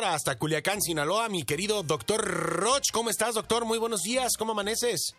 ahora 0.00 0.14
hasta 0.14 0.38
Culiacán, 0.38 0.80
Sinaloa, 0.80 1.28
mi 1.28 1.42
querido 1.42 1.82
doctor 1.82 2.24
Roch. 2.24 2.90
¿Cómo 2.90 3.10
estás, 3.10 3.34
doctor? 3.34 3.66
Muy 3.66 3.78
buenos 3.78 4.00
días. 4.00 4.32
¿Cómo 4.38 4.52
amaneces? 4.52 5.14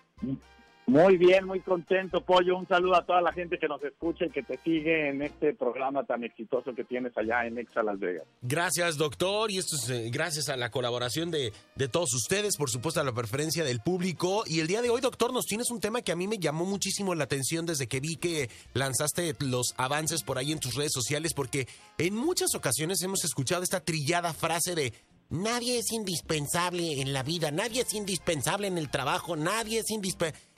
Muy 0.87 1.17
bien, 1.17 1.45
muy 1.45 1.59
contento, 1.61 2.21
Pollo. 2.21 2.57
Un 2.57 2.67
saludo 2.67 2.95
a 2.95 3.05
toda 3.05 3.21
la 3.21 3.31
gente 3.31 3.57
que 3.57 3.67
nos 3.67 3.83
escucha 3.83 4.25
y 4.25 4.29
que 4.29 4.43
te 4.43 4.57
sigue 4.57 5.09
en 5.09 5.21
este 5.21 5.53
programa 5.53 6.03
tan 6.03 6.23
exitoso 6.23 6.73
que 6.73 6.83
tienes 6.83 7.15
allá 7.17 7.45
en 7.45 7.57
Exa 7.57 7.83
Las 7.83 7.99
Vegas. 7.99 8.25
Gracias, 8.41 8.97
doctor. 8.97 9.51
Y 9.51 9.57
esto 9.57 9.75
es 9.75 9.89
eh, 9.89 10.09
gracias 10.11 10.49
a 10.49 10.57
la 10.57 10.71
colaboración 10.71 11.31
de, 11.31 11.53
de 11.75 11.87
todos 11.87 12.13
ustedes, 12.13 12.57
por 12.57 12.69
supuesto, 12.69 12.99
a 12.99 13.03
la 13.03 13.13
preferencia 13.13 13.63
del 13.63 13.79
público. 13.79 14.43
Y 14.47 14.59
el 14.59 14.67
día 14.67 14.81
de 14.81 14.89
hoy, 14.89 15.01
doctor, 15.01 15.31
nos 15.31 15.45
tienes 15.45 15.71
un 15.71 15.79
tema 15.79 16.01
que 16.01 16.11
a 16.11 16.15
mí 16.15 16.27
me 16.27 16.39
llamó 16.39 16.65
muchísimo 16.65 17.15
la 17.15 17.23
atención 17.23 17.65
desde 17.65 17.87
que 17.87 17.99
vi 17.99 18.15
que 18.15 18.49
lanzaste 18.73 19.35
los 19.39 19.73
avances 19.77 20.23
por 20.23 20.37
ahí 20.37 20.51
en 20.51 20.59
tus 20.59 20.75
redes 20.75 20.91
sociales, 20.93 21.33
porque 21.33 21.67
en 21.97 22.15
muchas 22.15 22.53
ocasiones 22.55 23.01
hemos 23.01 23.23
escuchado 23.23 23.63
esta 23.63 23.79
trillada 23.79 24.33
frase 24.33 24.75
de 24.75 24.93
nadie 25.29 25.79
es 25.79 25.91
indispensable 25.91 27.01
en 27.01 27.13
la 27.13 27.23
vida, 27.23 27.51
nadie 27.51 27.81
es 27.81 27.93
indispensable 27.93 28.67
en 28.67 28.77
el 28.77 28.89
trabajo, 28.89 29.35
nadie 29.35 29.79
es 29.79 29.89
indispensable 29.89 30.50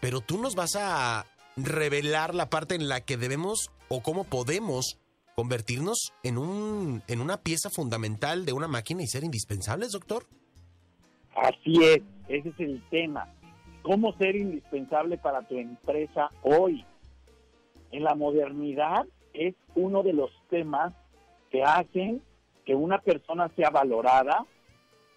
pero 0.00 0.20
tú 0.20 0.40
nos 0.40 0.54
vas 0.54 0.76
a 0.76 1.26
revelar 1.56 2.34
la 2.34 2.50
parte 2.50 2.74
en 2.74 2.88
la 2.88 3.00
que 3.00 3.16
debemos 3.16 3.70
o 3.88 4.02
cómo 4.02 4.24
podemos 4.24 4.98
convertirnos 5.36 6.12
en, 6.22 6.38
un, 6.38 7.02
en 7.08 7.20
una 7.20 7.38
pieza 7.38 7.70
fundamental 7.70 8.44
de 8.44 8.52
una 8.52 8.68
máquina 8.68 9.02
y 9.02 9.06
ser 9.06 9.24
indispensables, 9.24 9.92
doctor. 9.92 10.24
Así 11.34 11.82
es, 11.82 12.02
ese 12.28 12.48
es 12.50 12.60
el 12.60 12.82
tema. 12.90 13.28
¿Cómo 13.82 14.12
ser 14.18 14.36
indispensable 14.36 15.16
para 15.18 15.42
tu 15.42 15.56
empresa 15.56 16.28
hoy? 16.42 16.84
En 17.92 18.04
la 18.04 18.14
modernidad 18.14 19.06
es 19.32 19.54
uno 19.74 20.02
de 20.02 20.12
los 20.12 20.30
temas 20.50 20.92
que 21.50 21.62
hacen 21.62 22.22
que 22.64 22.74
una 22.74 22.98
persona 22.98 23.50
sea 23.56 23.70
valorada, 23.70 24.44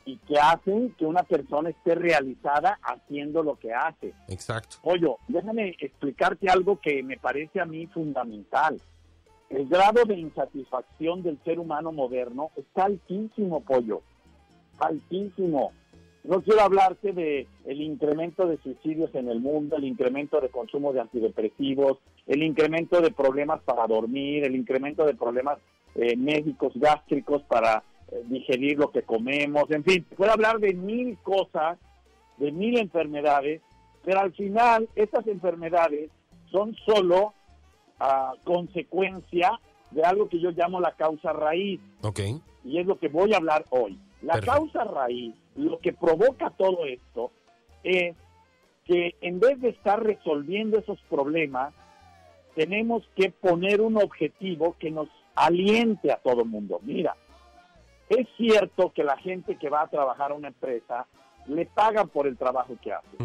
y 0.05 0.17
que 0.17 0.37
hacen 0.37 0.93
que 0.97 1.05
una 1.05 1.23
persona 1.23 1.69
esté 1.69 1.95
realizada 1.95 2.79
haciendo 2.83 3.41
lo 3.41 3.55
que 3.55 3.73
hace. 3.73 4.13
Exacto. 4.27 4.77
Oye, 4.83 5.07
déjame 5.27 5.75
explicarte 5.79 6.49
algo 6.49 6.79
que 6.79 7.01
me 7.03 7.17
parece 7.17 7.61
a 7.61 7.65
mí 7.65 7.87
fundamental. 7.87 8.81
El 9.49 9.67
grado 9.67 10.03
de 10.05 10.15
insatisfacción 10.15 11.21
del 11.21 11.39
ser 11.43 11.59
humano 11.59 11.91
moderno 11.91 12.49
está 12.55 12.85
altísimo, 12.85 13.61
pollo. 13.61 14.01
Altísimo. 14.79 15.71
No 16.23 16.41
quiero 16.41 16.61
hablarte 16.61 17.11
de 17.11 17.47
el 17.65 17.81
incremento 17.81 18.47
de 18.47 18.57
suicidios 18.57 19.13
en 19.13 19.29
el 19.29 19.41
mundo, 19.41 19.75
el 19.75 19.83
incremento 19.83 20.39
de 20.39 20.49
consumo 20.49 20.93
de 20.93 21.01
antidepresivos, 21.01 21.99
el 22.27 22.43
incremento 22.43 23.01
de 23.01 23.11
problemas 23.11 23.61
para 23.61 23.85
dormir, 23.87 24.45
el 24.45 24.55
incremento 24.55 25.05
de 25.05 25.15
problemas 25.15 25.59
eh, 25.95 26.15
médicos 26.15 26.71
gástricos 26.75 27.43
para 27.43 27.83
digerir 28.25 28.77
lo 28.77 28.91
que 28.91 29.03
comemos, 29.03 29.69
en 29.71 29.83
fin, 29.83 30.05
puedo 30.15 30.31
hablar 30.31 30.59
de 30.59 30.73
mil 30.73 31.17
cosas, 31.23 31.77
de 32.37 32.51
mil 32.51 32.77
enfermedades, 32.77 33.61
pero 34.03 34.19
al 34.19 34.33
final 34.33 34.89
estas 34.95 35.27
enfermedades 35.27 36.09
son 36.51 36.75
solo 36.85 37.33
uh, 37.99 38.37
consecuencia 38.43 39.59
de 39.91 40.03
algo 40.03 40.27
que 40.27 40.39
yo 40.39 40.51
llamo 40.51 40.79
la 40.79 40.91
causa 40.91 41.33
raíz. 41.33 41.79
Okay. 42.01 42.39
Y 42.63 42.79
es 42.79 42.85
lo 42.85 42.97
que 42.99 43.07
voy 43.07 43.33
a 43.33 43.37
hablar 43.37 43.65
hoy. 43.69 43.97
La 44.21 44.39
causa 44.39 44.83
raíz, 44.83 45.35
lo 45.55 45.79
que 45.79 45.93
provoca 45.93 46.49
todo 46.51 46.85
esto, 46.85 47.31
es 47.83 48.15
que 48.85 49.15
en 49.21 49.39
vez 49.39 49.59
de 49.61 49.69
estar 49.69 50.01
resolviendo 50.01 50.79
esos 50.79 50.99
problemas, 51.09 51.73
tenemos 52.55 53.03
que 53.15 53.31
poner 53.31 53.81
un 53.81 53.97
objetivo 53.97 54.75
que 54.79 54.91
nos 54.91 55.09
aliente 55.35 56.11
a 56.11 56.17
todo 56.17 56.43
el 56.43 56.49
mundo. 56.49 56.79
Mira, 56.83 57.15
es 58.09 58.27
cierto 58.37 58.91
que 58.91 59.03
la 59.03 59.17
gente 59.17 59.57
que 59.57 59.69
va 59.69 59.81
a 59.81 59.87
trabajar 59.87 60.31
a 60.31 60.35
una 60.35 60.49
empresa 60.49 61.07
le 61.47 61.65
pagan 61.65 62.09
por 62.09 62.27
el 62.27 62.37
trabajo 62.37 62.75
que 62.81 62.93
hace. 62.93 63.17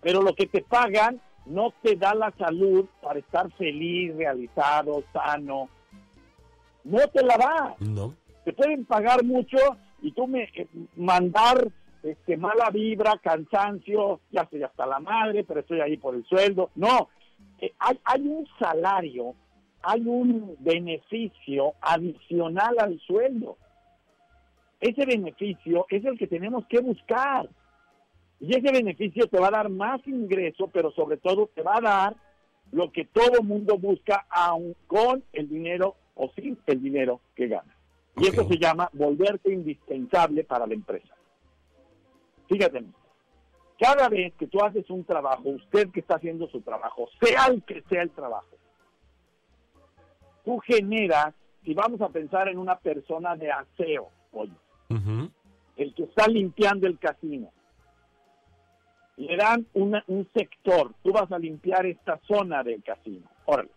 Pero 0.00 0.22
lo 0.22 0.34
que 0.34 0.46
te 0.46 0.62
pagan 0.62 1.20
no 1.46 1.72
te 1.82 1.96
da 1.96 2.14
la 2.14 2.30
salud 2.38 2.86
para 3.02 3.18
estar 3.18 3.50
feliz, 3.52 4.14
realizado, 4.16 5.02
sano. 5.12 5.68
No 6.84 7.08
te 7.08 7.22
la 7.22 7.36
da. 7.36 7.74
No. 7.80 8.14
Te 8.44 8.52
pueden 8.52 8.84
pagar 8.84 9.24
mucho 9.24 9.58
y 10.02 10.12
tú 10.12 10.26
me 10.26 10.44
eh, 10.54 10.66
mandar 10.96 11.68
este 12.02 12.36
mala 12.36 12.70
vibra, 12.70 13.18
cansancio, 13.18 14.20
ya 14.30 14.42
estoy 14.42 14.62
hasta 14.62 14.86
la 14.86 15.00
madre, 15.00 15.44
pero 15.44 15.60
estoy 15.60 15.80
ahí 15.80 15.96
por 15.96 16.14
el 16.14 16.24
sueldo. 16.24 16.70
No, 16.76 17.08
eh, 17.60 17.72
hay, 17.78 17.98
hay 18.04 18.20
un 18.22 18.46
salario 18.58 19.34
hay 19.82 20.02
un 20.06 20.56
beneficio 20.60 21.74
adicional 21.80 22.76
al 22.78 22.98
sueldo. 23.00 23.56
Ese 24.80 25.04
beneficio 25.06 25.86
es 25.88 26.04
el 26.04 26.18
que 26.18 26.26
tenemos 26.26 26.66
que 26.66 26.80
buscar. 26.80 27.48
Y 28.40 28.56
ese 28.56 28.72
beneficio 28.72 29.26
te 29.26 29.38
va 29.38 29.48
a 29.48 29.52
dar 29.52 29.68
más 29.68 30.06
ingreso, 30.06 30.68
pero 30.68 30.92
sobre 30.92 31.16
todo 31.16 31.50
te 31.54 31.62
va 31.62 31.76
a 31.76 31.80
dar 31.80 32.16
lo 32.70 32.92
que 32.92 33.04
todo 33.04 33.42
mundo 33.42 33.78
busca 33.78 34.26
aun 34.30 34.76
con 34.86 35.24
el 35.32 35.48
dinero 35.48 35.96
o 36.14 36.30
sin 36.36 36.58
el 36.66 36.82
dinero 36.82 37.20
que 37.34 37.48
gana. 37.48 37.74
Y 38.16 38.28
eso 38.28 38.46
se 38.46 38.58
llama 38.58 38.90
volverte 38.92 39.52
indispensable 39.52 40.44
para 40.44 40.66
la 40.66 40.74
empresa. 40.74 41.14
Fíjate, 42.48 42.84
cada 43.78 44.08
vez 44.08 44.34
que 44.34 44.46
tú 44.46 44.60
haces 44.60 44.88
un 44.90 45.04
trabajo, 45.04 45.50
usted 45.50 45.90
que 45.90 46.00
está 46.00 46.16
haciendo 46.16 46.48
su 46.48 46.60
trabajo, 46.60 47.08
sea 47.20 47.46
el 47.46 47.62
que 47.62 47.82
sea 47.88 48.02
el 48.02 48.10
trabajo, 48.10 48.57
tú 50.48 50.58
generas, 50.60 51.34
si 51.62 51.74
vamos 51.74 52.00
a 52.00 52.08
pensar 52.08 52.48
en 52.48 52.56
una 52.56 52.78
persona 52.78 53.36
de 53.36 53.52
aseo, 53.52 54.08
oye, 54.32 54.54
el 55.76 55.94
que 55.94 56.04
está 56.04 56.26
limpiando 56.26 56.86
el 56.86 56.98
casino, 56.98 57.50
le 59.18 59.36
dan 59.36 59.66
un 59.74 60.26
sector, 60.32 60.94
tú 61.02 61.12
vas 61.12 61.30
a 61.30 61.38
limpiar 61.38 61.84
esta 61.84 62.18
zona 62.26 62.62
del 62.62 62.82
casino, 62.82 63.28
órale. 63.44 63.68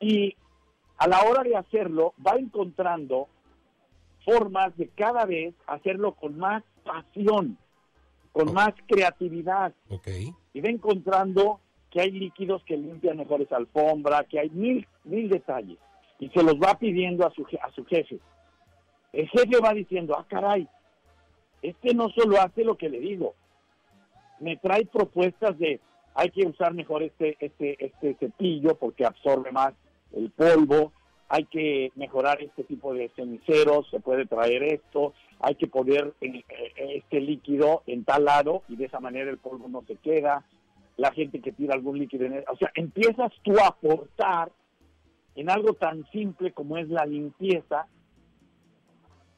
Y 0.00 0.34
a 0.96 1.06
la 1.06 1.20
hora 1.24 1.42
de 1.42 1.54
hacerlo, 1.54 2.14
va 2.26 2.36
encontrando 2.38 3.28
formas 4.24 4.74
de 4.78 4.88
cada 4.88 5.26
vez 5.26 5.54
hacerlo 5.66 6.14
con 6.14 6.38
más 6.38 6.64
pasión, 6.82 7.58
con 8.32 8.54
más 8.54 8.72
creatividad. 8.86 9.74
Okay. 9.90 10.32
Y 10.54 10.62
va 10.62 10.70
encontrando 10.70 11.60
que 11.90 12.00
hay 12.00 12.10
líquidos 12.10 12.62
que 12.64 12.76
limpian 12.76 13.16
mejores 13.16 13.50
alfombra, 13.52 14.24
que 14.24 14.40
hay 14.40 14.50
mil, 14.50 14.86
mil 15.04 15.28
detalles. 15.28 15.78
Y 16.18 16.28
se 16.30 16.42
los 16.42 16.54
va 16.54 16.78
pidiendo 16.78 17.26
a 17.26 17.30
su, 17.30 17.46
a 17.62 17.70
su 17.72 17.84
jefe. 17.84 18.18
El 19.12 19.28
jefe 19.28 19.60
va 19.62 19.72
diciendo, 19.72 20.14
ah, 20.18 20.26
caray, 20.28 20.68
este 21.62 21.94
no 21.94 22.08
solo 22.10 22.40
hace 22.40 22.64
lo 22.64 22.76
que 22.76 22.88
le 22.88 23.00
digo, 23.00 23.34
me 24.40 24.56
trae 24.56 24.84
propuestas 24.86 25.58
de, 25.58 25.80
hay 26.14 26.30
que 26.30 26.46
usar 26.46 26.74
mejor 26.74 27.02
este, 27.02 27.36
este, 27.40 27.84
este 27.84 28.14
cepillo 28.14 28.76
porque 28.76 29.04
absorbe 29.04 29.50
más 29.50 29.74
el 30.12 30.30
polvo, 30.30 30.92
hay 31.28 31.44
que 31.44 31.92
mejorar 31.94 32.42
este 32.42 32.64
tipo 32.64 32.94
de 32.94 33.10
ceniceros, 33.14 33.88
se 33.90 34.00
puede 34.00 34.26
traer 34.26 34.62
esto, 34.62 35.12
hay 35.40 35.54
que 35.56 35.66
poner 35.66 36.14
eh, 36.20 36.44
este 36.78 37.20
líquido 37.20 37.82
en 37.86 38.04
tal 38.04 38.24
lado 38.24 38.62
y 38.68 38.76
de 38.76 38.86
esa 38.86 39.00
manera 39.00 39.30
el 39.30 39.38
polvo 39.38 39.68
no 39.68 39.82
se 39.86 39.96
queda, 39.96 40.44
la 40.98 41.12
gente 41.12 41.40
que 41.40 41.52
tira 41.52 41.74
algún 41.74 41.98
líquido 41.98 42.26
en 42.26 42.44
O 42.52 42.56
sea, 42.56 42.70
empiezas 42.74 43.32
tú 43.42 43.58
a 43.58 43.68
aportar 43.68 44.52
en 45.36 45.48
algo 45.48 45.72
tan 45.74 46.04
simple 46.10 46.52
como 46.52 46.76
es 46.76 46.88
la 46.88 47.06
limpieza. 47.06 47.86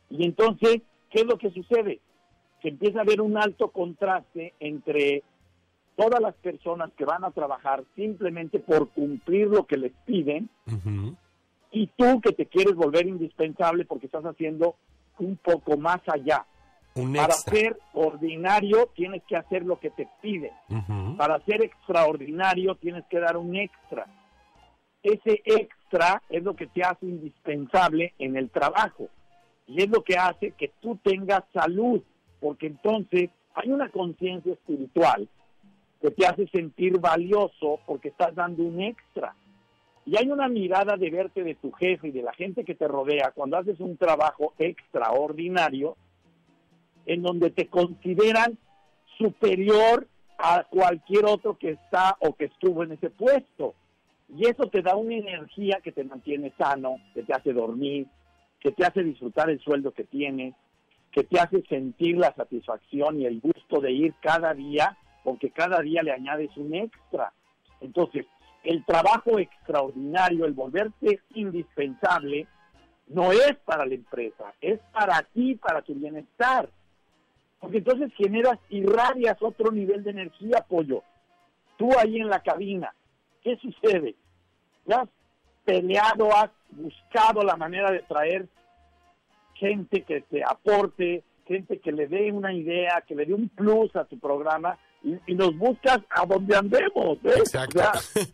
Y 0.08 0.24
entonces, 0.24 0.80
¿qué 1.10 1.20
es 1.20 1.26
lo 1.26 1.36
que 1.38 1.50
sucede? 1.50 2.00
Se 2.62 2.68
empieza 2.68 3.02
a 3.02 3.04
ver 3.04 3.20
un 3.20 3.36
alto 3.36 3.68
contraste 3.68 4.54
entre 4.58 5.22
todas 5.96 6.20
las 6.20 6.34
personas 6.36 6.90
que 6.96 7.04
van 7.04 7.24
a 7.24 7.30
trabajar 7.30 7.84
simplemente 7.94 8.58
por 8.58 8.88
cumplir 8.88 9.48
lo 9.48 9.66
que 9.66 9.76
les 9.76 9.92
piden 10.06 10.48
y 11.70 11.86
tú 11.88 12.20
que 12.22 12.32
te 12.32 12.46
quieres 12.46 12.74
volver 12.74 13.06
indispensable 13.06 13.84
porque 13.84 14.06
estás 14.06 14.24
haciendo 14.24 14.76
un 15.18 15.36
poco 15.36 15.76
más 15.76 16.00
allá. 16.08 16.46
Para 16.94 17.32
ser 17.32 17.78
ordinario 17.94 18.88
tienes 18.94 19.22
que 19.24 19.36
hacer 19.36 19.64
lo 19.64 19.78
que 19.78 19.90
te 19.90 20.08
piden. 20.20 20.52
Para 21.16 21.38
ser 21.44 21.62
extraordinario 21.62 22.74
tienes 22.74 23.04
que 23.06 23.20
dar 23.20 23.36
un 23.36 23.54
extra. 23.56 24.06
Ese 25.02 25.40
extra 25.44 26.22
es 26.28 26.42
lo 26.42 26.54
que 26.54 26.66
te 26.66 26.82
hace 26.82 27.06
indispensable 27.06 28.12
en 28.18 28.36
el 28.36 28.50
trabajo 28.50 29.08
y 29.66 29.82
es 29.82 29.88
lo 29.88 30.02
que 30.02 30.16
hace 30.16 30.50
que 30.52 30.72
tú 30.80 30.98
tengas 31.02 31.44
salud, 31.52 32.02
porque 32.40 32.66
entonces 32.66 33.30
hay 33.54 33.70
una 33.70 33.88
conciencia 33.88 34.52
espiritual 34.52 35.28
que 36.00 36.10
te 36.10 36.26
hace 36.26 36.48
sentir 36.48 36.98
valioso 36.98 37.78
porque 37.86 38.08
estás 38.08 38.34
dando 38.34 38.62
un 38.62 38.80
extra. 38.80 39.34
Y 40.06 40.16
hay 40.16 40.28
una 40.30 40.48
mirada 40.48 40.96
de 40.96 41.10
verte 41.10 41.44
de 41.44 41.54
tu 41.54 41.70
jefe 41.72 42.08
y 42.08 42.10
de 42.10 42.22
la 42.22 42.32
gente 42.32 42.64
que 42.64 42.74
te 42.74 42.88
rodea 42.88 43.32
cuando 43.34 43.58
haces 43.58 43.78
un 43.80 43.96
trabajo 43.96 44.54
extraordinario 44.58 45.96
en 47.06 47.22
donde 47.22 47.50
te 47.50 47.66
consideran 47.66 48.58
superior 49.18 50.06
a 50.38 50.64
cualquier 50.64 51.26
otro 51.26 51.58
que 51.58 51.70
está 51.70 52.16
o 52.20 52.34
que 52.34 52.46
estuvo 52.46 52.82
en 52.82 52.92
ese 52.92 53.10
puesto. 53.10 53.74
Y 54.28 54.46
eso 54.46 54.68
te 54.70 54.82
da 54.82 54.96
una 54.96 55.16
energía 55.16 55.80
que 55.82 55.92
te 55.92 56.04
mantiene 56.04 56.52
sano, 56.56 56.96
que 57.14 57.22
te 57.22 57.34
hace 57.34 57.52
dormir, 57.52 58.06
que 58.60 58.72
te 58.72 58.84
hace 58.84 59.02
disfrutar 59.02 59.50
el 59.50 59.60
sueldo 59.60 59.92
que 59.92 60.04
tienes, 60.04 60.54
que 61.12 61.24
te 61.24 61.40
hace 61.40 61.62
sentir 61.68 62.16
la 62.16 62.32
satisfacción 62.34 63.20
y 63.20 63.26
el 63.26 63.40
gusto 63.40 63.80
de 63.80 63.90
ir 63.90 64.14
cada 64.20 64.54
día, 64.54 64.96
porque 65.24 65.50
cada 65.50 65.80
día 65.80 66.02
le 66.02 66.12
añades 66.12 66.56
un 66.56 66.74
extra. 66.74 67.32
Entonces, 67.80 68.26
el 68.62 68.84
trabajo 68.84 69.38
extraordinario, 69.38 70.44
el 70.44 70.52
volverse 70.52 71.20
indispensable, 71.34 72.46
no 73.08 73.32
es 73.32 73.56
para 73.64 73.84
la 73.86 73.94
empresa, 73.94 74.54
es 74.60 74.78
para 74.92 75.22
ti, 75.34 75.56
para 75.56 75.82
tu 75.82 75.94
bienestar. 75.94 76.70
Porque 77.60 77.78
entonces 77.78 78.12
generas, 78.16 78.58
irradias 78.70 79.36
otro 79.40 79.70
nivel 79.70 80.02
de 80.02 80.10
energía, 80.10 80.64
pollo. 80.68 81.02
Tú 81.76 81.90
ahí 81.98 82.16
en 82.16 82.28
la 82.28 82.42
cabina, 82.42 82.94
¿qué 83.42 83.56
sucede? 83.56 84.16
Ya 84.86 85.02
has 85.02 85.08
peleado, 85.64 86.34
has 86.34 86.50
buscado 86.70 87.42
la 87.42 87.56
manera 87.56 87.90
de 87.90 88.00
traer 88.00 88.48
gente 89.54 90.02
que 90.02 90.22
te 90.22 90.42
aporte, 90.42 91.22
gente 91.46 91.78
que 91.78 91.92
le 91.92 92.06
dé 92.06 92.32
una 92.32 92.52
idea, 92.52 93.04
que 93.06 93.14
le 93.14 93.26
dé 93.26 93.34
un 93.34 93.48
plus 93.48 93.94
a 93.94 94.04
tu 94.04 94.18
programa 94.18 94.78
y, 95.02 95.34
nos 95.34 95.56
buscas 95.56 96.00
a 96.10 96.24
donde 96.26 96.56
andemos. 96.56 97.18
¿eh? 97.24 97.42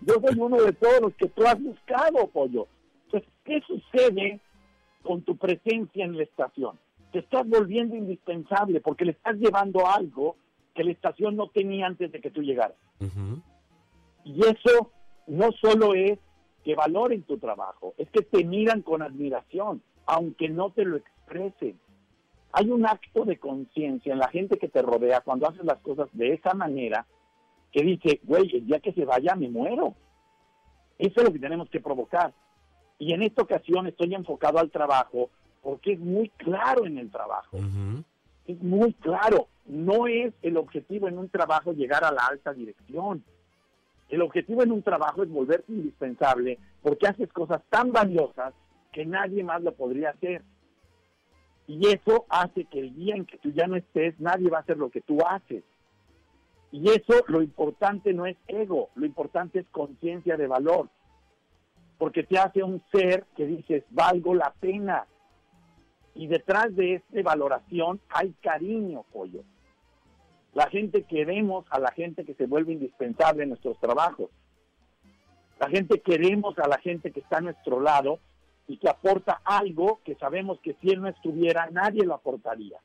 yo 0.03 0.15
soy 0.15 0.39
uno 0.39 0.63
de 0.63 0.73
todos 0.73 1.01
los 1.01 1.15
que 1.15 1.29
tú 1.29 1.45
has 1.47 1.61
buscado, 1.61 2.29
pollo. 2.29 2.69
Entonces, 3.07 3.29
¿qué 3.45 3.61
sucede 3.67 4.41
con 5.03 5.23
tu 5.23 5.37
presencia 5.37 6.05
en 6.05 6.17
la 6.17 6.25
estación? 6.25 6.79
Te 7.17 7.21
estás 7.21 7.49
volviendo 7.49 7.97
indispensable 7.97 8.83
porque 8.83 9.07
le 9.07 9.13
estás 9.13 9.37
llevando 9.37 9.87
algo 9.87 10.37
que 10.75 10.85
la 10.85 10.91
estación 10.91 11.35
no 11.35 11.49
tenía 11.49 11.87
antes 11.87 12.13
de 12.13 12.21
que 12.21 12.31
tú 12.31 12.43
llegaras. 12.43 12.77
Y 14.23 14.39
eso 14.43 14.93
no 15.27 15.51
solo 15.53 15.95
es 15.95 16.19
que 16.63 16.75
valoren 16.75 17.23
tu 17.23 17.39
trabajo, 17.39 17.95
es 17.97 18.11
que 18.11 18.21
te 18.21 18.45
miran 18.45 18.83
con 18.83 19.01
admiración, 19.01 19.81
aunque 20.05 20.51
no 20.51 20.73
te 20.73 20.85
lo 20.85 20.99
expresen. 20.99 21.81
Hay 22.53 22.69
un 22.69 22.85
acto 22.85 23.25
de 23.25 23.39
conciencia 23.39 24.13
en 24.13 24.19
la 24.19 24.29
gente 24.29 24.59
que 24.59 24.69
te 24.69 24.83
rodea 24.83 25.23
cuando 25.23 25.49
haces 25.49 25.65
las 25.65 25.79
cosas 25.79 26.11
de 26.13 26.35
esa 26.35 26.53
manera 26.53 27.07
que 27.73 27.83
dice, 27.83 28.21
güey, 28.25 28.55
el 28.57 28.67
día 28.67 28.81
que 28.81 28.93
se 28.93 29.07
vaya 29.07 29.35
me 29.37 29.49
muero. 29.49 29.95
Eso 30.99 31.15
es 31.17 31.25
lo 31.25 31.33
que 31.33 31.39
tenemos 31.39 31.71
que 31.71 31.81
provocar. 31.81 32.35
Y 32.99 33.15
en 33.15 33.23
esta 33.23 33.41
ocasión 33.41 33.87
estoy 33.87 34.15
enfocado 34.15 34.59
al 34.59 34.71
trabajo 34.71 35.31
porque 35.67 35.95
es 35.95 35.99
muy 35.99 36.29
claro 36.29 36.87
en 36.87 36.97
el 36.97 37.11
trabajo. 37.11 37.59
Es 38.47 38.63
muy 38.63 38.93
claro. 38.93 39.49
No 39.67 40.07
es 40.07 40.33
el 40.43 40.59
objetivo 40.59 41.09
en 41.09 41.19
un 41.19 41.29
trabajo 41.29 41.73
llegar 41.73 42.05
a 42.05 42.13
la 42.13 42.25
alta 42.25 42.55
dirección. 42.55 43.25
El 44.09 44.23
objetivo 44.23 44.63
en 44.63 44.71
un 44.71 44.83
trabajo 44.83 45.25
es 45.25 45.29
volverte 45.29 45.73
indispensable 45.73 46.61
porque 46.83 47.09
haces 47.09 47.33
cosas 47.33 47.63
tan 47.69 47.91
valiosas 47.91 48.55
que 48.93 49.05
nadie 49.05 49.43
más 49.43 49.61
lo 49.61 49.75
podría 49.75 50.11
hacer. 50.11 50.43
Y 51.67 51.89
eso 51.89 52.27
hace 52.29 52.67
que 52.67 52.79
el 52.79 52.95
día 52.95 53.17
en 53.17 53.27
que 53.27 53.39
tú 53.39 53.51
ya 53.51 53.67
no 53.67 53.75
estés, 53.75 54.21
nadie 54.21 54.49
va 54.49 54.59
a 54.59 54.61
hacer 54.61 54.77
lo 54.77 54.91
que 54.91 55.01
tú 55.01 55.19
haces. 55.27 55.65
Y 56.71 56.91
eso 56.91 57.25
lo 57.27 57.43
importante 57.43 58.15
no 58.15 58.25
es 58.25 58.37
ego, 58.47 58.91
lo 58.95 59.05
importante 59.05 59.59
es 59.59 59.67
conciencia 59.73 60.37
de 60.37 60.47
valor. 60.47 60.91
Porque 61.99 62.23
te 62.23 62.39
hace 62.39 62.63
un 62.63 62.81
ser 62.93 63.25
que 63.37 63.47
dices, 63.47 63.83
valgo 63.91 64.33
la 64.33 64.55
pena. 64.61 65.07
Y 66.17 66.27
detrás 66.29 66.75
de 66.75 66.95
esta 66.95 67.23
valoración 67.23 68.01
hay 68.09 68.33
cariño, 68.41 69.05
pollo. 69.13 69.43
La 70.55 70.69
gente 70.71 71.03
queremos 71.03 71.67
a 71.69 71.79
la 71.79 71.93
gente 71.93 72.25
que 72.25 72.33
se 72.35 72.47
vuelve 72.47 72.73
indispensable 72.73 73.43
en 73.43 73.51
nuestros 73.51 73.79
trabajos. 73.79 74.31
La 75.61 75.69
gente 75.69 76.01
queremos 76.01 76.59
a 76.59 76.67
la 76.67 76.79
gente 76.79 77.13
que 77.13 77.21
está 77.21 77.39
a 77.39 77.43
nuestro 77.43 77.81
lado 77.81 78.19
y 78.67 78.79
que 78.79 78.89
aporta 78.89 79.43
algo 79.45 80.01
que 80.05 80.15
sabemos 80.15 80.59
que 80.61 80.75
si 80.81 80.91
él 80.91 81.03
no 81.03 81.09
estuviera, 81.09 81.69
nadie 81.71 82.05
lo 82.05 82.15
aportaría. 82.15 82.79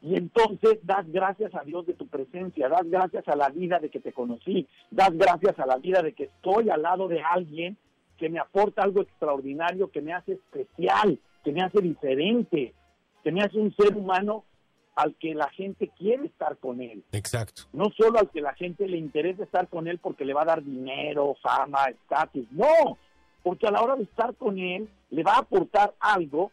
Y 0.00 0.16
entonces 0.16 0.78
das 0.82 1.10
gracias 1.10 1.54
a 1.54 1.62
Dios 1.62 1.86
de 1.86 1.94
tu 1.94 2.06
presencia, 2.08 2.68
das 2.68 2.88
gracias 2.90 3.28
a 3.28 3.36
la 3.36 3.50
vida 3.50 3.78
de 3.78 3.90
que 3.90 4.00
te 4.00 4.12
conocí, 4.12 4.66
das 4.90 5.10
gracias 5.12 5.58
a 5.58 5.66
la 5.66 5.76
vida 5.76 6.02
de 6.02 6.14
que 6.14 6.24
estoy 6.24 6.70
al 6.70 6.82
lado 6.82 7.08
de 7.08 7.22
alguien 7.22 7.76
que 8.16 8.30
me 8.30 8.38
aporta 8.38 8.82
algo 8.82 9.02
extraordinario, 9.02 9.90
que 9.90 10.00
me 10.00 10.12
hace 10.12 10.32
especial, 10.32 11.18
que 11.44 11.52
me 11.52 11.62
hace 11.62 11.80
diferente, 11.80 12.74
que 13.22 13.32
me 13.32 13.42
hace 13.42 13.58
un 13.58 13.74
ser 13.76 13.96
humano 13.96 14.44
al 14.96 15.14
que 15.16 15.34
la 15.34 15.48
gente 15.50 15.90
quiere 15.98 16.26
estar 16.26 16.56
con 16.58 16.80
él. 16.80 17.02
Exacto. 17.12 17.62
No 17.72 17.90
solo 17.96 18.18
al 18.18 18.30
que 18.30 18.40
la 18.40 18.54
gente 18.54 18.88
le 18.88 18.96
interesa 18.96 19.44
estar 19.44 19.68
con 19.68 19.88
él 19.88 19.98
porque 19.98 20.24
le 20.24 20.34
va 20.34 20.42
a 20.42 20.46
dar 20.46 20.62
dinero, 20.62 21.36
fama, 21.42 21.86
estatus, 21.86 22.46
no, 22.52 22.98
porque 23.42 23.66
a 23.66 23.70
la 23.70 23.82
hora 23.82 23.96
de 23.96 24.04
estar 24.04 24.34
con 24.36 24.58
él 24.58 24.88
le 25.10 25.22
va 25.22 25.34
a 25.34 25.40
aportar 25.40 25.94
algo 26.00 26.50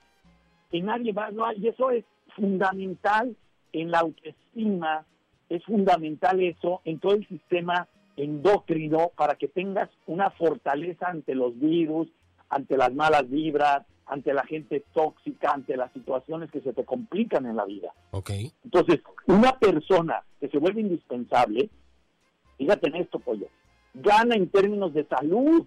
que 0.72 0.82
nadie 0.82 1.14
va, 1.14 1.32
no, 1.32 1.52
y 1.54 1.68
eso 1.68 1.92
es 1.92 2.04
fundamental 2.36 3.36
en 3.74 3.92
la 3.92 4.00
autoestima, 4.00 5.06
es 5.50 5.64
fundamental 5.66 6.42
eso 6.42 6.82
en 6.86 7.00
todo 7.00 7.14
el 7.14 7.28
sistema 7.28 7.88
endocrino 8.16 9.12
para 9.16 9.36
que 9.36 9.48
tengas 9.48 9.90
una 10.08 10.30
fortaleza 10.32 11.08
ante 11.08 11.36
los 11.36 11.58
virus, 11.60 12.08
ante 12.50 12.78
las 12.78 12.94
malas 12.94 13.30
vibras, 13.30 13.86
ante 14.12 14.34
la 14.34 14.44
gente 14.44 14.84
tóxica, 14.94 15.54
ante 15.54 15.78
las 15.78 15.90
situaciones 15.94 16.52
que 16.52 16.60
se 16.60 16.74
te 16.74 16.84
complican 16.84 17.46
en 17.46 17.56
la 17.56 17.64
vida. 17.64 17.94
Okay. 18.12 18.52
Entonces, 18.66 19.00
una 19.26 19.58
persona 19.58 20.22
que 20.38 20.50
se 20.50 20.58
vuelve 20.58 20.82
indispensable, 20.82 21.70
fíjate 22.58 22.90
en 22.90 22.98
esto, 22.98 23.20
pollo, 23.20 23.48
gana 23.94 24.36
en 24.36 24.50
términos 24.50 24.94
de 24.94 25.06
salud, 25.06 25.66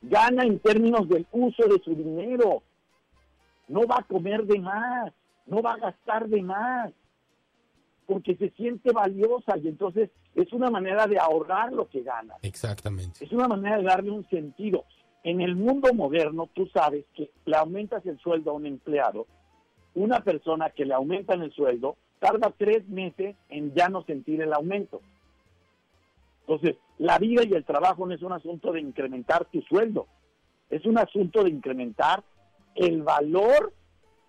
gana 0.00 0.44
en 0.44 0.58
términos 0.60 1.06
del 1.06 1.26
uso 1.32 1.64
de 1.68 1.82
su 1.84 1.94
dinero, 1.94 2.62
no 3.68 3.86
va 3.86 3.96
a 3.98 4.04
comer 4.04 4.46
de 4.46 4.58
más, 4.58 5.12
no 5.44 5.60
va 5.60 5.74
a 5.74 5.76
gastar 5.76 6.28
de 6.28 6.40
más, 6.40 6.92
porque 8.06 8.36
se 8.36 8.48
siente 8.52 8.90
valiosa 8.90 9.58
y 9.58 9.68
entonces 9.68 10.08
es 10.34 10.50
una 10.54 10.70
manera 10.70 11.06
de 11.06 11.18
ahorrar 11.18 11.74
lo 11.74 11.90
que 11.90 12.02
gana. 12.02 12.36
Exactamente. 12.40 13.22
Es 13.22 13.32
una 13.32 13.48
manera 13.48 13.76
de 13.76 13.84
darle 13.84 14.10
un 14.12 14.26
sentido. 14.30 14.86
En 15.24 15.40
el 15.40 15.54
mundo 15.56 15.92
moderno, 15.94 16.48
tú 16.52 16.66
sabes 16.66 17.04
que 17.14 17.30
le 17.44 17.56
aumentas 17.56 18.04
el 18.06 18.18
sueldo 18.18 18.50
a 18.50 18.54
un 18.54 18.66
empleado, 18.66 19.26
una 19.94 20.20
persona 20.20 20.70
que 20.70 20.84
le 20.84 20.94
aumentan 20.94 21.42
el 21.42 21.52
sueldo 21.52 21.96
tarda 22.18 22.52
tres 22.56 22.88
meses 22.88 23.36
en 23.48 23.74
ya 23.74 23.88
no 23.88 24.04
sentir 24.04 24.40
el 24.42 24.52
aumento. 24.52 25.00
Entonces, 26.40 26.76
la 26.98 27.18
vida 27.18 27.42
y 27.44 27.52
el 27.52 27.64
trabajo 27.64 28.06
no 28.06 28.14
es 28.14 28.22
un 28.22 28.32
asunto 28.32 28.72
de 28.72 28.80
incrementar 28.80 29.44
tu 29.46 29.60
sueldo, 29.62 30.06
es 30.70 30.84
un 30.86 30.98
asunto 30.98 31.44
de 31.44 31.50
incrementar 31.50 32.22
el 32.74 33.02
valor 33.02 33.72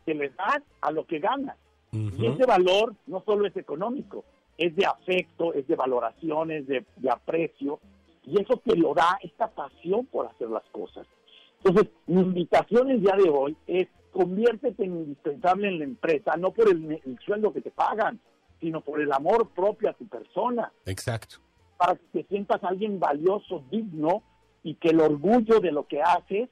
que 0.05 0.13
le 0.13 0.29
das 0.29 0.61
a 0.81 0.91
lo 0.91 1.05
que 1.05 1.19
ganas. 1.19 1.57
Y 1.91 2.25
ese 2.25 2.45
valor 2.47 2.95
no 3.05 3.23
solo 3.23 3.45
es 3.45 3.55
económico, 3.55 4.25
es 4.57 4.75
de 4.75 4.85
afecto, 4.85 5.53
es 5.53 5.67
de 5.67 5.75
valoración, 5.75 6.49
es 6.49 6.65
de, 6.65 6.83
aprecio, 7.09 7.79
y 8.25 8.41
eso 8.41 8.61
te 8.63 8.75
lo 8.75 8.93
da 8.93 9.17
esta 9.21 9.47
pasión 9.49 10.05
por 10.07 10.27
hacer 10.27 10.49
las 10.49 10.63
cosas. 10.71 11.07
Entonces, 11.63 11.91
mi 12.07 12.21
invitación 12.21 12.89
el 12.89 13.01
día 13.01 13.15
de 13.15 13.29
hoy 13.29 13.57
es 13.67 13.87
conviértete 14.11 14.83
en 14.85 14.95
indispensable 14.95 15.67
en 15.67 15.79
la 15.79 15.85
empresa, 15.85 16.35
no 16.37 16.51
por 16.51 16.69
el, 16.69 17.01
el 17.03 17.19
sueldo 17.25 17.51
que 17.51 17.61
te 17.61 17.71
pagan, 17.71 18.19
sino 18.59 18.81
por 18.81 19.01
el 19.01 19.11
amor 19.11 19.49
propio 19.49 19.89
a 19.89 19.93
tu 19.93 20.07
persona. 20.07 20.71
Exacto 20.85 21.37
para 21.77 21.95
que 21.95 22.23
te 22.23 22.23
sientas 22.29 22.63
alguien 22.63 22.99
valioso, 22.99 23.63
digno 23.69 24.23
y 24.63 24.75
que 24.75 24.89
el 24.89 25.01
orgullo 25.01 25.59
de 25.59 25.71
lo 25.71 25.85
que 25.85 26.01
haces 26.01 26.49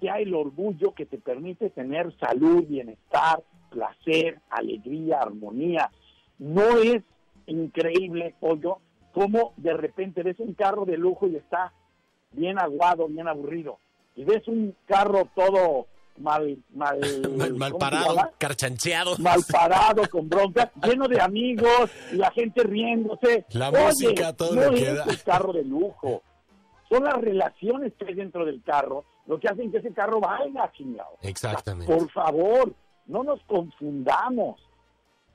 sea 0.00 0.14
el 0.14 0.34
orgullo 0.34 0.94
que 0.94 1.04
te 1.04 1.18
permite 1.18 1.68
tener 1.70 2.16
salud, 2.18 2.64
bienestar, 2.66 3.42
placer, 3.68 4.40
alegría, 4.48 5.18
armonía. 5.18 5.90
No 6.38 6.78
es 6.78 7.02
increíble, 7.46 8.34
pollo, 8.40 8.78
cómo 9.12 9.52
de 9.56 9.74
repente 9.74 10.22
ves 10.22 10.38
un 10.40 10.54
carro 10.54 10.84
de 10.84 10.96
lujo 10.96 11.26
y 11.26 11.36
está 11.36 11.72
bien 12.32 12.58
aguado, 12.58 13.08
bien 13.08 13.28
aburrido. 13.28 13.78
Y 14.16 14.24
ves 14.24 14.46
un 14.48 14.74
carro 14.86 15.28
todo 15.34 15.86
mal, 16.18 16.58
mal, 16.74 17.00
mal, 17.56 17.74
parado, 17.78 18.16
carchancheado. 18.38 19.16
Mal 19.18 19.40
parado, 19.50 20.02
con 20.10 20.28
broncas, 20.28 20.70
lleno 20.82 21.08
de 21.08 21.20
amigos 21.20 21.90
y 22.12 22.16
la 22.16 22.30
gente 22.30 22.62
riéndose. 22.62 23.46
La 23.50 23.70
música, 23.70 24.32
todo 24.34 24.54
no 24.54 24.72
es 24.72 25.06
el 25.06 25.22
carro 25.22 25.52
de 25.52 25.64
lujo. 25.64 26.22
Son 26.88 27.04
las 27.04 27.20
relaciones 27.20 27.92
que 27.94 28.06
hay 28.06 28.14
dentro 28.14 28.44
del 28.44 28.62
carro 28.62 29.04
lo 29.30 29.38
que 29.38 29.46
hacen 29.46 29.70
que 29.70 29.78
ese 29.78 29.92
carro 29.92 30.20
valga, 30.20 30.72
chingado. 30.72 31.16
Exactamente. 31.22 31.92
Por 31.92 32.10
favor, 32.10 32.74
no 33.06 33.22
nos 33.22 33.40
confundamos, 33.44 34.60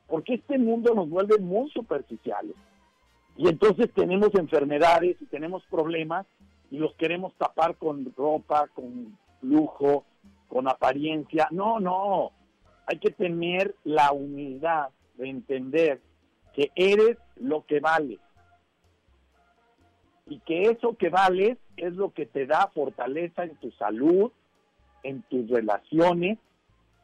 porque 0.06 0.34
este 0.34 0.58
mundo 0.58 0.94
nos 0.94 1.10
vuelve 1.10 1.38
muy 1.40 1.70
superficiales. 1.72 2.56
Y 3.38 3.48
entonces 3.48 3.92
tenemos 3.94 4.34
enfermedades 4.36 5.18
y 5.22 5.26
tenemos 5.26 5.64
problemas 5.70 6.26
y 6.72 6.78
los 6.78 6.94
queremos 6.96 7.34
tapar 7.36 7.76
con 7.76 8.14
ropa, 8.16 8.68
con 8.74 9.18
lujo, 9.42 10.06
con 10.48 10.68
apariencia. 10.68 11.48
No, 11.52 11.80
no. 11.80 12.32
Hay 12.88 13.00
que 13.00 13.12
tener 13.12 13.76
la 13.84 14.12
humildad 14.12 14.90
de 15.16 15.30
entender 15.30 16.02
que 16.54 16.72
eres 16.76 17.18
lo 17.36 17.66
que 17.66 17.80
vales. 17.80 18.20
Y 20.28 20.40
que 20.40 20.64
eso 20.64 20.96
que 20.98 21.10
vales 21.10 21.58
es 21.78 21.94
lo 21.94 22.14
que 22.14 22.26
te 22.26 22.46
da 22.46 22.72
fortaleza 22.74 23.44
en 23.44 23.56
tu 23.58 23.72
salud, 23.72 24.32
en 25.04 25.22
tus 25.24 25.50
relaciones 25.50 26.40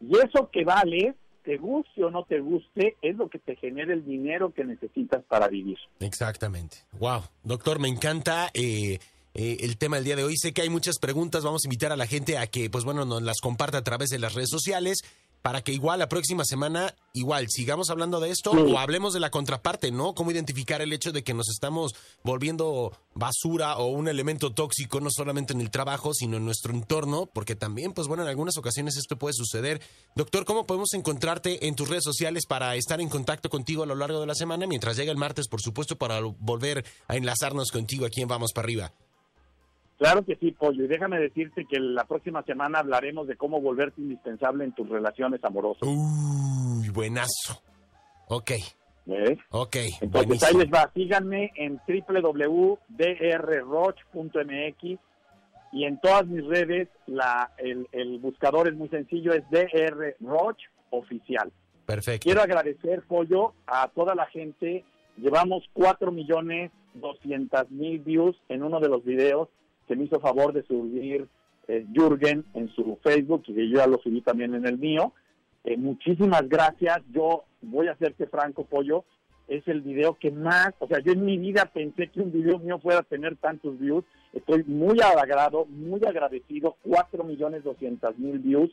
y 0.02 0.18
eso 0.18 0.50
que 0.52 0.64
vale, 0.64 1.14
te 1.44 1.58
guste 1.58 2.04
o 2.04 2.12
no 2.12 2.24
te 2.26 2.40
guste, 2.40 2.98
es 3.02 3.16
lo 3.16 3.30
que 3.30 3.40
te 3.40 3.56
genera 3.56 3.94
el 3.94 4.06
dinero 4.06 4.54
que 4.54 4.64
necesitas 4.64 5.24
para 5.26 5.48
vivir. 5.48 5.78
Exactamente. 6.00 6.78
Wow, 7.00 7.22
doctor, 7.44 7.80
me 7.80 7.88
encanta. 7.88 8.50
Eh, 8.54 9.00
eh, 9.34 9.58
el 9.62 9.78
tema 9.78 9.96
del 9.96 10.06
día 10.06 10.16
de 10.16 10.24
hoy. 10.24 10.36
Sé 10.38 10.54
que 10.54 10.62
hay 10.62 10.70
muchas 10.70 11.00
preguntas, 11.00 11.44
vamos 11.44 11.64
a 11.64 11.68
invitar 11.68 11.92
a 11.92 11.96
la 11.96 12.06
gente 12.06 12.38
a 12.38 12.48
que, 12.48 12.70
pues 12.70 12.84
bueno, 12.84 13.06
nos 13.06 13.22
las 13.22 13.40
comparta 13.40 13.78
a 13.78 13.84
través 13.84 14.10
de 14.10 14.20
las 14.20 14.34
redes 14.34 14.50
sociales 14.50 15.04
para 15.42 15.62
que 15.62 15.74
igual 15.74 16.00
la 16.00 16.10
próxima 16.10 16.46
semana, 16.46 16.96
igual, 17.14 17.48
sigamos 17.50 17.90
hablando 17.90 18.20
de 18.20 18.30
esto 18.30 18.52
o 18.52 18.78
hablemos 18.78 19.14
de 19.14 19.20
la 19.20 19.32
contraparte, 19.32 19.92
¿no? 19.92 20.14
Cómo 20.14 20.32
identificar 20.32 20.82
el 20.82 20.94
hecho 20.94 21.12
de 21.12 21.24
que 21.24 21.34
nos 21.34 21.50
estamos 21.50 21.94
volviendo 22.24 22.92
basura 23.14 23.78
o 23.78 23.88
un 23.88 24.08
elemento 24.08 24.54
tóxico, 24.54 25.00
no 25.00 25.10
solamente 25.10 25.54
en 25.54 25.62
el 25.62 25.72
trabajo, 25.72 26.14
sino 26.14 26.38
en 26.38 26.46
nuestro 26.46 26.74
entorno, 26.74 27.26
porque 27.26 27.56
también, 27.56 27.94
pues 27.94 28.08
bueno, 28.08 28.24
en 28.24 28.30
algunas 28.30 28.58
ocasiones 28.58 28.98
esto 28.98 29.18
puede 29.18 29.34
suceder. 29.34 29.82
Doctor, 30.16 30.46
¿cómo 30.46 30.66
podemos 30.66 30.94
encontrarte 30.94 31.68
en 31.68 31.76
tus 31.76 31.90
redes 31.90 32.04
sociales 32.04 32.46
para 32.46 32.76
estar 32.76 33.02
en 33.02 33.10
contacto 33.10 33.50
contigo 33.50 33.84
a 33.84 33.88
lo 33.88 33.96
largo 33.96 34.20
de 34.20 34.28
la 34.28 34.36
semana, 34.36 34.68
mientras 34.68 34.96
llega 34.98 35.12
el 35.12 35.18
martes, 35.18 35.48
por 35.48 35.62
supuesto, 35.62 35.98
para 35.98 36.20
volver 36.22 36.86
a 37.08 37.16
enlazarnos 37.16 37.72
contigo 37.72 38.06
aquí 38.06 38.22
en 38.22 38.28
Vamos 38.28 38.54
para 38.54 38.66
arriba? 38.66 38.94
Claro 40.02 40.26
que 40.26 40.36
sí, 40.38 40.52
Pollo. 40.52 40.84
Y 40.84 40.88
déjame 40.88 41.20
decirte 41.20 41.64
que 41.70 41.80
la 41.80 42.06
próxima 42.06 42.42
semana 42.42 42.80
hablaremos 42.80 43.28
de 43.28 43.38
cómo 43.38 43.62
volverte 43.62 44.02
indispensable 44.02 44.64
en 44.64 44.72
tus 44.72 44.90
relaciones 44.90 45.44
amorosas. 45.44 45.88
Uy, 45.88 46.90
buenazo. 46.90 47.62
Ok. 48.28 48.50
¿Ves? 49.06 49.38
Ok. 49.52 49.76
Entonces 50.02 50.42
ahí 50.42 50.56
les 50.56 50.72
va. 50.72 50.90
Síganme 50.96 51.52
en 51.56 51.80
www.drroch.mx 51.88 52.80
y 55.72 55.86
en 55.86 56.00
todas 56.02 56.26
mis 56.26 56.48
redes 56.48 56.88
la, 57.06 57.52
el, 57.60 57.88
el 57.92 58.18
buscador 58.18 58.70
es 58.70 58.74
muy 58.74 58.90
sencillo, 58.90 59.34
es 59.34 59.44
DR 59.52 60.16
Oficial. 60.90 61.54
Perfecto. 61.86 62.24
Quiero 62.24 62.42
agradecer, 62.42 63.04
Pollo, 63.08 63.54
a 63.68 63.88
toda 63.90 64.16
la 64.16 64.26
gente. 64.26 64.84
Llevamos 65.18 65.64
4 65.74 66.12
millones 66.12 66.72
200 66.96 67.70
mil 67.70 68.00
views 68.00 68.36
en 68.50 68.64
uno 68.64 68.80
de 68.80 68.90
los 68.90 69.06
videos 69.06 69.48
se 69.92 69.98
me 69.98 70.06
hizo 70.06 70.22
favor 70.22 70.54
de 70.54 70.64
subir 70.64 71.28
eh, 71.68 71.86
Jürgen 71.94 72.46
en 72.54 72.70
su 72.70 72.98
Facebook 73.04 73.44
y 73.48 73.70
yo 73.70 73.80
ya 73.80 73.88
lo 73.88 73.98
subí 73.98 74.22
también 74.22 74.56
en 74.56 74.66
el 74.66 74.78
mío. 74.78 75.12
Eh, 75.66 75.76
muchísimas 75.76 76.48
gracias. 76.48 77.02
Yo 77.12 77.44
voy 77.62 77.90
a 77.90 77.92
hacerte 77.92 78.26
franco, 78.28 78.64
Pollo. 78.64 79.04
Es 79.50 79.68
el 79.68 79.82
video 79.82 80.18
que 80.18 80.32
más, 80.32 80.70
o 80.80 80.88
sea, 80.88 81.00
yo 81.00 81.12
en 81.12 81.26
mi 81.26 81.38
vida 81.38 81.66
pensé 81.66 82.08
que 82.08 82.22
un 82.22 82.32
video 82.32 82.58
mío 82.60 82.80
fuera 82.80 83.04
tener 83.04 83.36
tantos 83.36 83.78
views. 83.78 84.06
Estoy 84.32 84.64
muy 84.64 85.02
agrado, 85.02 85.66
muy 85.66 86.00
agradecido. 86.06 86.78
4 86.84 87.26
millones 87.26 87.66
200 87.66 88.18
mil 88.18 88.40
views 88.40 88.72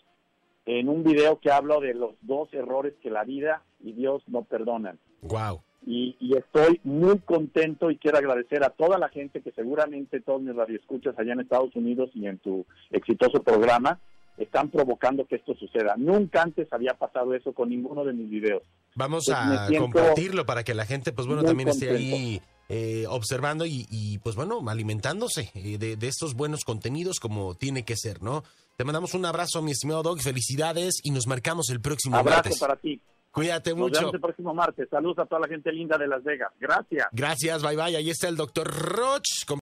en 0.67 0.89
un 0.89 1.03
video 1.03 1.41
que 1.41 1.51
hablo 1.51 1.81
de 1.81 1.95
los 1.95 2.15
dos 2.21 2.55
errores 2.55 2.95
que 3.03 3.11
la 3.11 3.25
vida 3.25 3.65
y 3.81 3.91
Dios 3.91 4.23
no 4.29 4.45
perdonan. 4.45 5.01
Wow 5.23 5.63
y, 5.91 6.37
estoy 6.37 6.81
muy 6.85 7.19
contento 7.21 7.91
y 7.91 7.97
quiero 7.97 8.19
agradecer 8.19 8.63
a 8.63 8.69
toda 8.69 8.99
la 8.99 9.09
gente 9.09 9.41
que 9.41 9.53
seguramente 9.53 10.21
todos 10.21 10.43
mis 10.43 10.55
radioescuchas 10.55 11.19
allá 11.19 11.33
en 11.33 11.41
Estados 11.41 11.75
Unidos 11.75 12.11
y 12.15 12.27
en 12.27 12.39
tu 12.39 12.67
exitoso 12.91 13.43
programa 13.43 13.99
están 14.37 14.71
provocando 14.71 15.27
que 15.27 15.37
esto 15.37 15.55
suceda. 15.55 15.95
Nunca 15.97 16.43
antes 16.43 16.71
había 16.73 16.93
pasado 16.93 17.35
eso 17.35 17.55
con 17.55 17.71
ninguno 17.71 18.05
de 18.05 18.13
mis 18.13 18.29
videos. 18.29 18.63
Vamos 18.97 19.31
a 19.31 19.67
compartirlo 19.79 20.45
para 20.45 20.63
que 20.63 20.75
la 20.75 20.85
gente, 20.85 21.13
pues 21.13 21.27
bueno, 21.27 21.43
también 21.43 21.71
esté 21.71 21.91
ahí 21.91 22.43
eh, 22.69 23.07
observando 23.09 23.65
y, 23.67 24.21
pues 24.23 24.37
bueno, 24.37 24.63
alimentándose 24.69 25.51
eh, 25.55 25.79
de, 25.79 26.07
estos 26.07 26.35
buenos 26.35 26.65
contenidos 26.65 27.19
como 27.19 27.55
tiene 27.55 27.87
que 27.87 27.97
ser, 27.97 28.23
¿no? 28.23 28.45
Te 28.77 28.85
mandamos 28.85 29.15
un 29.15 29.25
abrazo, 29.25 29.63
mi 29.63 29.73
estimado 29.73 30.03
Dog, 30.03 30.21
felicidades 30.21 31.01
y 31.03 31.13
nos 31.13 31.27
marcamos 31.27 31.71
el 31.71 31.81
próximo 31.81 32.19
abrazo 32.19 32.51
para 32.61 32.77
ti. 32.77 33.01
Cuídate 33.31 33.75
mucho. 33.75 33.91
Nos 33.91 34.01
vemos 34.01 34.15
el 34.15 34.21
próximo 34.21 34.55
martes. 34.55 34.89
Saludos 34.91 35.19
a 35.19 35.27
toda 35.27 35.43
la 35.43 35.49
gente 35.49 35.71
linda 35.73 35.99
de 35.99 36.09
Las 36.09 36.25
Vegas. 36.25 36.51
Gracias. 36.59 37.07
Gracias, 37.13 37.63
bye 37.63 37.77
bye. 37.77 37.97
Ahí 37.97 38.11
está 38.11 38.29
el 38.29 38.37
doctor 38.37 38.67
Roch. 38.67 39.45